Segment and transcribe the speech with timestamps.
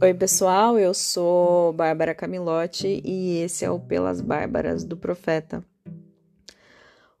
[0.00, 5.64] Oi, pessoal, eu sou Bárbara Camilotti e esse é o Pelas Bárbaras do Profeta.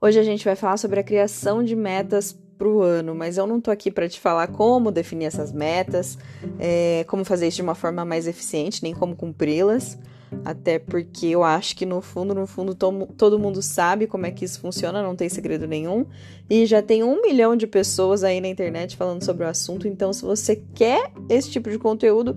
[0.00, 3.48] Hoje a gente vai falar sobre a criação de metas para o ano, mas eu
[3.48, 6.16] não tô aqui para te falar como definir essas metas,
[6.56, 9.98] é, como fazer isso de uma forma mais eficiente, nem como cumpri-las.
[10.44, 14.44] Até porque eu acho que no fundo, no fundo, todo mundo sabe como é que
[14.44, 16.06] isso funciona, não tem segredo nenhum.
[16.48, 19.88] E já tem um milhão de pessoas aí na internet falando sobre o assunto.
[19.88, 22.36] Então, se você quer esse tipo de conteúdo,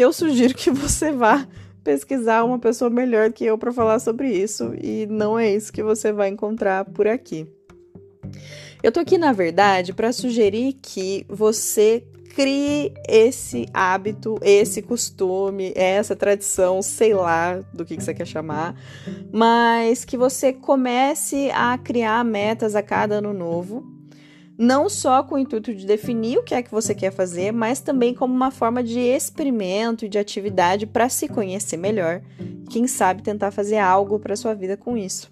[0.00, 1.46] eu sugiro que você vá
[1.82, 4.74] pesquisar uma pessoa melhor que eu para falar sobre isso.
[4.82, 7.46] E não é isso que você vai encontrar por aqui.
[8.82, 16.14] Eu tô aqui, na verdade, para sugerir que você crie esse hábito, esse costume, essa
[16.14, 18.74] tradição, sei lá do que, que você quer chamar,
[19.32, 23.95] mas que você comece a criar metas a cada ano novo
[24.58, 27.80] não só com o intuito de definir o que é que você quer fazer, mas
[27.80, 32.22] também como uma forma de experimento e de atividade para se conhecer melhor.
[32.70, 35.30] Quem sabe tentar fazer algo para sua vida com isso.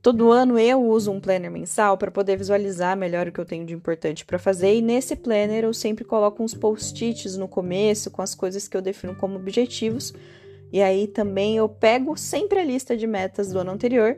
[0.00, 3.66] Todo ano eu uso um planner mensal para poder visualizar melhor o que eu tenho
[3.66, 8.22] de importante para fazer e nesse planner eu sempre coloco uns post-its no começo com
[8.22, 10.14] as coisas que eu defino como objetivos.
[10.72, 14.16] E aí também eu pego sempre a lista de metas do ano anterior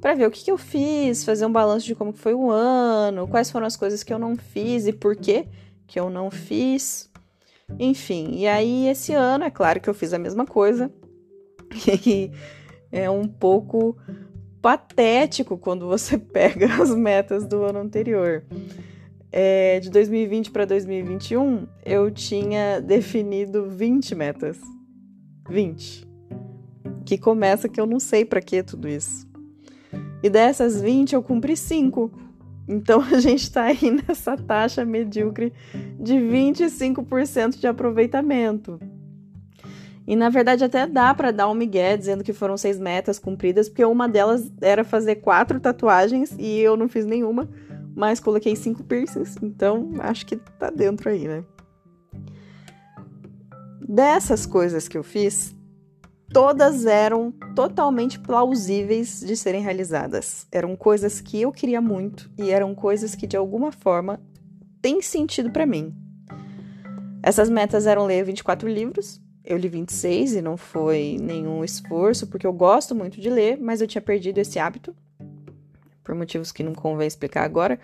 [0.00, 3.28] para ver o que, que, eu fiz, fazer um balanço de como foi o ano,
[3.28, 5.46] quais foram as coisas que eu não fiz e por que
[5.86, 7.10] que eu não fiz.
[7.78, 10.90] Enfim, e aí esse ano, é claro que eu fiz a mesma coisa.
[12.06, 12.32] E
[12.90, 13.96] é um pouco
[14.60, 18.44] patético quando você pega as metas do ano anterior.
[19.30, 24.58] É, de 2020 para 2021, eu tinha definido 20 metas.
[25.48, 26.08] 20.
[27.04, 29.29] Que começa que eu não sei para que tudo isso.
[30.22, 32.10] E dessas 20, eu cumpri 5.
[32.68, 35.52] Então a gente está aí nessa taxa medíocre
[35.98, 38.78] de 25% de aproveitamento.
[40.06, 43.68] E na verdade até dá para dar um migué dizendo que foram seis metas cumpridas,
[43.68, 47.48] porque uma delas era fazer quatro tatuagens e eu não fiz nenhuma,
[47.94, 51.44] mas coloquei cinco piercings, então acho que tá dentro aí, né?
[53.88, 55.54] Dessas coisas que eu fiz,
[56.32, 60.46] todas eram totalmente plausíveis de serem realizadas.
[60.50, 64.20] Eram coisas que eu queria muito e eram coisas que de alguma forma
[64.80, 65.94] têm sentido para mim.
[67.22, 72.46] Essas metas eram ler 24 livros, eu li 26 e não foi nenhum esforço, porque
[72.46, 74.94] eu gosto muito de ler, mas eu tinha perdido esse hábito,
[76.02, 77.78] por motivos que não convém explicar agora.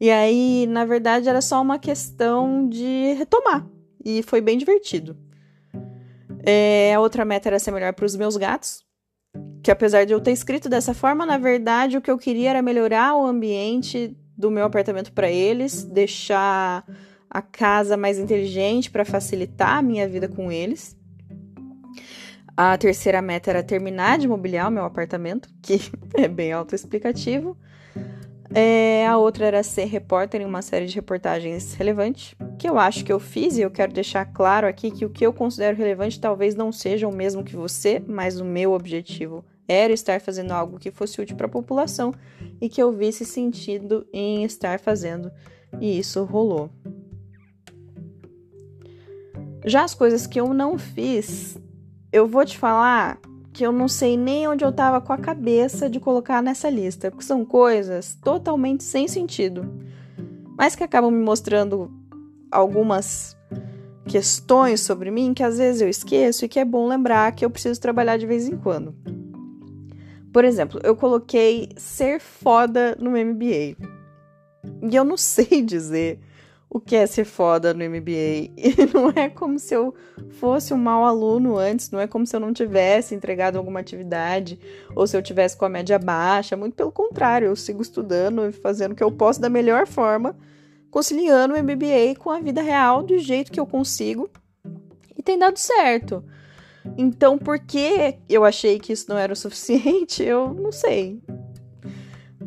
[0.00, 3.66] E aí, na verdade, era só uma questão de retomar,
[4.04, 5.16] e foi bem divertido.
[6.48, 8.84] É, a outra meta era ser melhor para os meus gatos,
[9.64, 12.62] que apesar de eu ter escrito dessa forma, na verdade, o que eu queria era
[12.62, 16.86] melhorar o ambiente do meu apartamento para eles, deixar
[17.28, 20.96] a casa mais inteligente para facilitar a minha vida com eles.
[22.56, 25.80] A terceira meta era terminar de mobiliar o meu apartamento, que
[26.14, 27.56] é bem autoexplicativo.
[28.54, 33.04] É, a outra era ser repórter em uma série de reportagens relevante, que eu acho
[33.04, 36.20] que eu fiz e eu quero deixar claro aqui que o que eu considero relevante
[36.20, 40.78] talvez não seja o mesmo que você, mas o meu objetivo era estar fazendo algo
[40.78, 42.14] que fosse útil para a população
[42.60, 45.30] e que eu visse sentido em estar fazendo,
[45.80, 46.70] e isso rolou.
[49.64, 51.58] Já as coisas que eu não fiz,
[52.12, 53.18] eu vou te falar
[53.56, 57.10] que eu não sei nem onde eu tava com a cabeça de colocar nessa lista,
[57.10, 59.66] porque são coisas totalmente sem sentido,
[60.58, 61.90] mas que acabam me mostrando
[62.50, 63.34] algumas
[64.06, 67.50] questões sobre mim que às vezes eu esqueço e que é bom lembrar que eu
[67.50, 68.94] preciso trabalhar de vez em quando.
[70.34, 73.74] Por exemplo, eu coloquei ser foda no MBA.
[74.82, 76.20] E eu não sei dizer
[76.68, 78.50] o que é ser foda no MBA.
[78.56, 79.94] E não é como se eu
[80.30, 84.58] fosse um mau aluno antes, não é como se eu não tivesse entregado alguma atividade
[84.94, 86.56] ou se eu tivesse com a média baixa.
[86.56, 90.36] Muito pelo contrário, eu sigo estudando e fazendo o que eu posso da melhor forma,
[90.90, 94.28] conciliando o MBA com a vida real do jeito que eu consigo.
[95.16, 96.24] E tem dado certo.
[96.96, 100.22] Então, por que eu achei que isso não era o suficiente?
[100.22, 101.20] Eu não sei.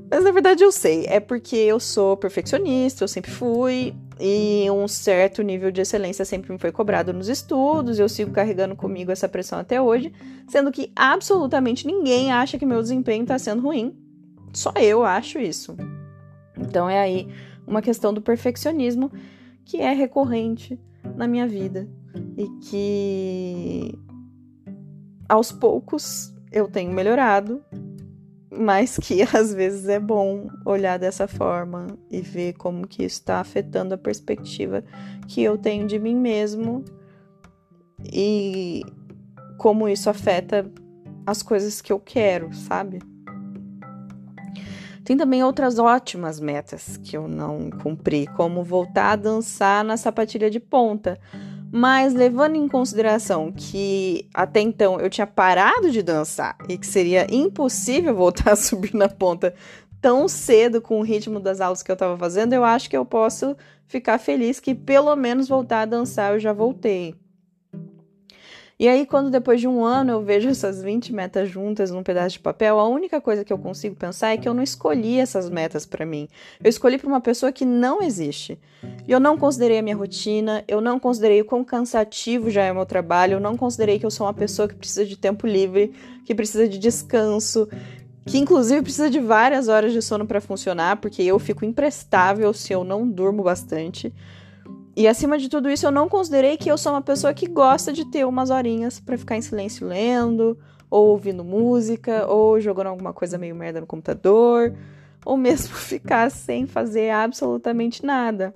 [0.10, 4.88] Mas na verdade eu sei, é porque eu sou perfeccionista, eu sempre fui, e um
[4.88, 9.30] certo nível de excelência sempre me foi cobrado nos estudos, eu sigo carregando comigo essa
[9.30, 10.12] pressão até hoje,
[10.48, 13.96] sendo que absolutamente ninguém acha que meu desempenho está sendo ruim.
[14.52, 15.78] Só eu acho isso.
[16.58, 17.28] Então é aí
[17.68, 19.12] uma questão do perfeccionismo
[19.64, 20.80] que é recorrente
[21.16, 21.88] na minha vida
[22.36, 24.00] e que
[25.30, 27.64] aos poucos eu tenho melhorado
[28.51, 33.40] mas que às vezes é bom olhar dessa forma e ver como que isso está
[33.40, 34.84] afetando a perspectiva
[35.28, 36.84] que eu tenho de mim mesmo
[38.04, 38.84] e
[39.57, 40.72] como isso afeta
[41.25, 43.00] as coisas que eu quero, sabe?
[45.04, 50.50] Tem também outras ótimas metas que eu não cumpri, como voltar a dançar na sapatilha
[50.50, 51.19] de ponta.
[51.71, 57.27] Mas levando em consideração que até então eu tinha parado de dançar e que seria
[57.30, 59.54] impossível voltar a subir na ponta
[60.01, 63.06] tão cedo com o ritmo das aulas que eu estava fazendo, eu acho que eu
[63.06, 63.56] posso
[63.86, 67.16] ficar feliz que pelo menos voltar a dançar eu já voltei.
[68.80, 72.30] E aí, quando depois de um ano eu vejo essas 20 metas juntas num pedaço
[72.30, 75.50] de papel, a única coisa que eu consigo pensar é que eu não escolhi essas
[75.50, 76.30] metas para mim.
[76.64, 78.58] Eu escolhi para uma pessoa que não existe.
[79.06, 82.76] Eu não considerei a minha rotina, eu não considerei o quão cansativo já é o
[82.76, 85.92] meu trabalho, eu não considerei que eu sou uma pessoa que precisa de tempo livre,
[86.24, 87.68] que precisa de descanso,
[88.26, 92.72] que inclusive precisa de várias horas de sono para funcionar, porque eu fico imprestável se
[92.72, 94.14] eu não durmo bastante.
[94.96, 97.94] E acima de tudo isso, eu não considerei que eu sou uma pessoa que gosta
[97.94, 100.58] de ter umas horinhas para ficar em silêncio lendo,
[100.90, 104.76] ou ouvindo música, ou jogando alguma coisa meio merda no computador,
[105.26, 108.54] ou mesmo ficar sem fazer absolutamente nada.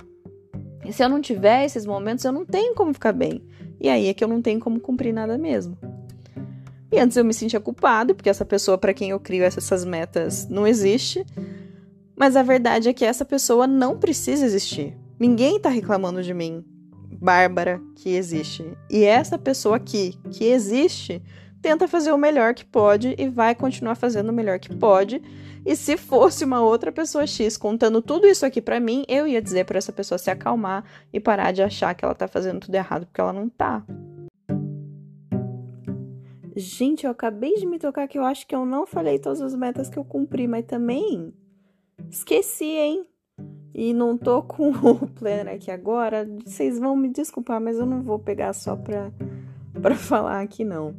[0.86, 3.42] E se eu não tiver esses momentos, eu não tenho como ficar bem.
[3.80, 5.78] E aí é que eu não tenho como cumprir nada mesmo.
[6.92, 10.48] E antes eu me sentia culpado, porque essa pessoa para quem eu crio essas metas
[10.48, 11.26] não existe.
[12.16, 14.96] Mas a verdade é que essa pessoa não precisa existir.
[15.20, 16.64] Ninguém tá reclamando de mim,
[17.22, 18.66] Bárbara, que existe.
[18.90, 21.22] E essa pessoa aqui, que existe,
[21.62, 25.22] tenta fazer o melhor que pode e vai continuar fazendo o melhor que pode.
[25.66, 29.42] E se fosse uma outra pessoa X contando tudo isso aqui para mim, eu ia
[29.42, 30.84] dizer para essa pessoa se acalmar
[31.14, 33.86] e parar de achar que ela tá fazendo tudo errado, porque ela não tá.
[36.56, 39.56] Gente, eu acabei de me tocar que eu acho que eu não falei todas as
[39.56, 41.34] metas que eu cumpri, mas também
[42.12, 43.08] esqueci, hein?
[43.74, 48.02] E não tô com o planner aqui agora, vocês vão me desculpar, mas eu não
[48.02, 49.12] vou pegar só pra,
[49.82, 50.96] pra falar aqui não.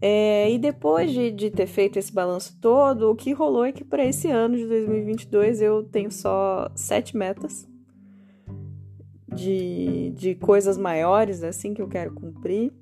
[0.00, 3.82] É, e depois de, de ter feito esse balanço todo, o que rolou é que
[3.82, 7.66] para esse ano de 2022 eu tenho só sete metas
[9.26, 12.72] de, de coisas maiores assim que eu quero cumprir.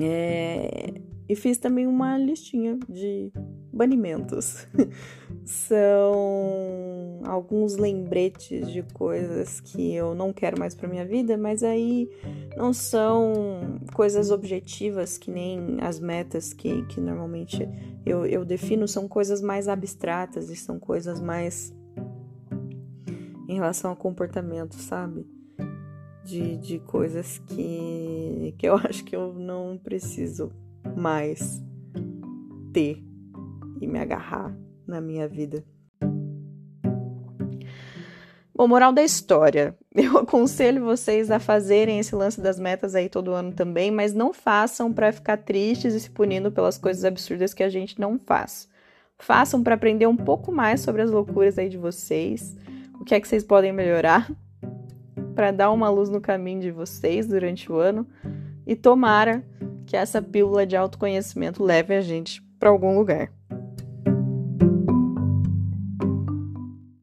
[0.00, 0.94] É,
[1.28, 3.32] e fiz também uma listinha de
[3.72, 4.66] banimentos.
[5.44, 12.08] São alguns lembretes de coisas que eu não quero mais para minha vida, mas aí
[12.56, 17.68] não são coisas objetivas que nem as metas que, que normalmente
[18.06, 21.74] eu, eu defino, são coisas mais abstratas e são coisas mais
[23.46, 25.26] em relação ao comportamento, sabe?
[26.24, 30.50] De, de coisas que, que eu acho que eu não preciso
[30.96, 31.62] mais
[32.72, 33.04] ter
[33.78, 35.64] e me agarrar na minha vida.
[38.56, 39.76] Bom, moral da história.
[39.92, 44.32] Eu aconselho vocês a fazerem esse lance das metas aí todo ano também, mas não
[44.32, 48.68] façam para ficar tristes e se punindo pelas coisas absurdas que a gente não faz.
[49.18, 52.56] Façam para aprender um pouco mais sobre as loucuras aí de vocês,
[53.00, 54.30] o que é que vocês podem melhorar,
[55.34, 58.06] para dar uma luz no caminho de vocês durante o ano
[58.64, 59.44] e tomara
[59.84, 63.32] que essa pílula de autoconhecimento leve a gente para algum lugar.